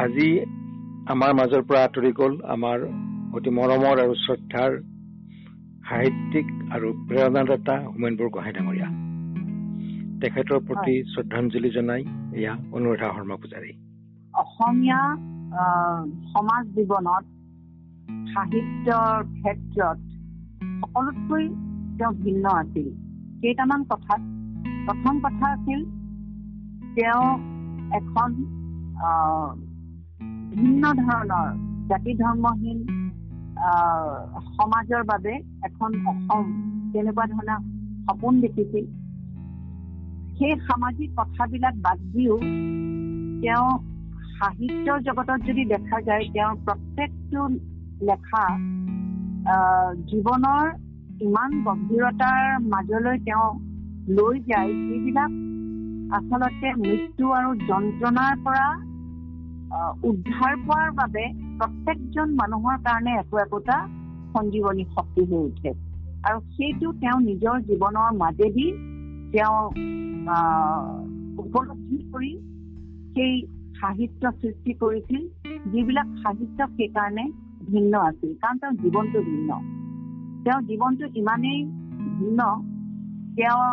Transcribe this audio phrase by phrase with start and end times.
[0.00, 0.28] আজি
[1.12, 2.78] আমাৰ মাজৰ পৰা আঁতৰি গ'ল আমাৰ
[3.36, 4.72] অতি মৰমৰ আৰু শ্ৰদ্ধাৰ
[5.88, 8.88] সাহিত্যিক আৰু প্ৰেৰণাদাতা হোমেনবোৰ গোহাঁই ডাঙৰীয়া।
[10.22, 12.02] তেখেতৰ প্ৰতি শ্ৰদ্ধাঞ্জলি জনাই
[12.38, 13.72] এয়া অনুৰাধা শৰ্মা পূজাৰী।
[14.42, 15.00] অসমীয়া
[16.32, 17.24] সমাজ জীৱনত
[18.32, 19.98] সাহিত্যৰ ক্ষেত্ৰত
[20.80, 21.44] সকলোতকৈ
[21.98, 22.88] তেওঁ ভিন্ন আছিল।
[23.42, 24.20] কেইটামান কথাত
[24.86, 25.80] প্ৰথম কথা আছিল
[26.96, 27.24] তেওঁ
[28.00, 28.30] এখন
[30.52, 31.52] ভিন্ন ধৰণৰ
[31.90, 32.78] জাতি ধৰ্মহীন
[34.50, 35.34] সমাজৰ বাবে
[35.68, 36.50] এখন অসম
[36.92, 37.60] তেনেকুৱা ধৰণৰ
[38.06, 38.84] সপোন দেখিছিল
[40.38, 42.36] সেই সামাজিক কথাবিলাক বাদ দিও
[43.42, 43.66] তেওঁ
[44.36, 47.48] সাহিত্যৰ জগতত যদি দেখা যায় তেওঁৰ প্ৰত্যেকটো
[48.02, 48.44] লেখা
[50.06, 50.66] জীৱনৰ
[51.22, 53.48] ইমান গভীৰতাৰ মাজলৈ তেওঁ
[54.12, 55.30] লৈ যায় যিবিলাক
[56.16, 58.70] আচলতে মৃত্যু আৰু যন্ত্ৰণাৰ পৰা
[60.08, 61.24] উদ্ধাৰ পোৱাৰ বাবে
[61.60, 63.76] প্ৰত্যেকজন মানুহৰ কাৰণে একো একোটা
[64.34, 65.70] সঞ্জীৱনী শক্তি হৈ উঠে।
[66.28, 68.66] আৰু সেইটো তেওঁ নিজৰ জীৱনৰ মাজেদি
[69.32, 69.58] তেওঁ
[71.42, 72.32] উপলব্ধি কৰি
[73.14, 73.34] সেই
[73.80, 75.22] সাহিত্য সৃষ্টি কৰিছিল
[75.72, 77.24] যিবিলাক সাহিত্য সেইকাৰণে
[77.70, 79.50] ভিন্ন আছিল কাৰণ তেওঁৰ জীৱনটো ভিন্ন।
[80.44, 81.60] তেওঁৰ জীৱনটো ইমানেই
[82.18, 82.40] ভিন্ন
[83.36, 83.72] তেওঁৰ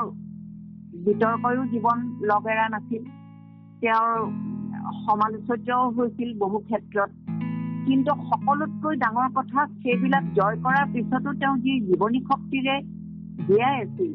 [1.06, 1.98] বিতৰ্কয়ো জীৱন
[2.30, 3.04] লগ এৰা নাছিল
[3.82, 4.12] তেওঁৰ
[5.06, 7.10] সমালোচনাও হৈছিল বহু ক্ষেত্ৰত।
[7.88, 12.76] কিন্তু সকলোতকৈ ডাঙৰ কথা সেইবিলাক জয় কৰাৰ পিছতো তেওঁ যি জীৱনী শক্তিৰে
[13.48, 14.12] জীয়াই আছিল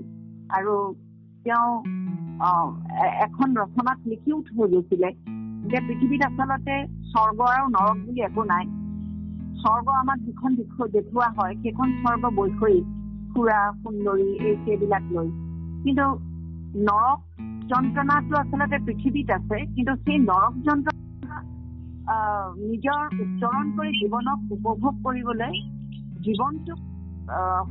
[0.59, 0.75] আৰু
[1.45, 1.71] তেওঁ
[3.27, 5.11] এখন ৰচনাত লিখিও থৈ গৈছিলে
[5.71, 6.77] যে পৃথিৱীত আচলতে
[7.13, 8.65] স্বৰ্গ আৰু নৰক বুলি একো নাই।
[9.63, 10.51] স্বৰ্গ আমাক যিখন
[10.97, 12.85] দেখুওৱা হয় সেইখন স্বৰ্গ বৈষয়িক
[13.33, 15.29] খুৰা সুন্দৰী এই সেইবিলাক লৈ।
[15.85, 16.07] কিন্তু
[16.89, 17.19] নৰক
[17.71, 21.39] যন্ত্ৰণাটো আচলতে পৃথিৱীত আছে কিন্তু সেই নৰক যন্ত্ৰণা
[22.71, 25.55] নিজৰ উচ্চৰণ কৰি জীৱনক উপভোগ কৰিবলৈ
[26.27, 26.81] জীৱনটোক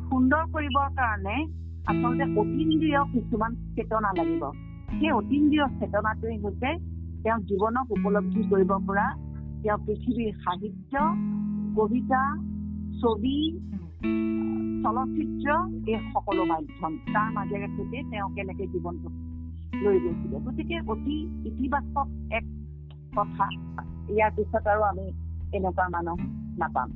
[0.07, 1.35] সুন্দৰ কৰিবৰ কাৰণে
[1.91, 4.43] আচলতে অতীন্দ্ৰিয় কিছুমান চেতনা লাগিব।
[4.99, 6.69] সেই অতীন্দ্ৰিয় চেতনাটোৱে হৈছে
[7.23, 9.07] তেওঁ জীৱনক উপলব্ধি কৰিব পৰা
[9.63, 10.93] তেওঁ পৃথিৱীৰ সাহিত্য
[11.77, 12.21] কবিতা
[12.99, 13.37] ছবি
[14.83, 15.47] চলচ্চিত্ৰ
[15.91, 19.09] এই সকলো মাধ্যম। তাৰ মাজেৰে সৈতে তেওঁ কেনেকে জীৱনটো
[19.81, 22.45] লৈ গৈছিলে। গতিকে অতি ইতিবাচক এক
[23.15, 23.45] কথা।
[24.09, 25.05] ইয়াৰ পিছত আৰু আমি
[25.53, 26.17] এনেকুৱা মানুহ
[26.57, 26.89] নাপাম।